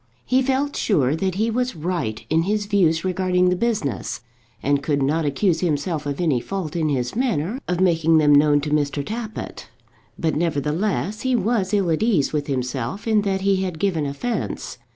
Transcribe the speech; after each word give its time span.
He 0.25 0.41
felt 0.41 0.75
sure 0.75 1.15
that 1.17 1.35
he 1.35 1.51
was 1.51 1.75
right 1.75 2.25
in 2.27 2.41
his 2.41 2.65
views 2.65 3.05
regarding 3.05 3.49
the 3.49 3.55
business, 3.55 4.21
and 4.63 4.81
could 4.81 5.03
not 5.03 5.25
accuse 5.25 5.59
himself 5.59 6.07
of 6.07 6.19
any 6.19 6.39
fault 6.39 6.75
in 6.75 6.89
his 6.89 7.15
manner 7.15 7.59
of 7.67 7.79
making 7.79 8.17
them 8.17 8.33
known 8.33 8.61
to 8.61 8.71
Mr. 8.71 9.05
Tappitt; 9.05 9.69
but, 10.17 10.35
nevertheless, 10.35 11.21
he 11.21 11.35
was 11.35 11.71
ill 11.71 11.91
at 11.91 12.01
ease 12.01 12.33
with 12.33 12.47
himself 12.47 13.07
in 13.07 13.21
that 13.21 13.41
he 13.41 13.57
had 13.57 13.77
given 13.77 14.07
offence. 14.07 14.79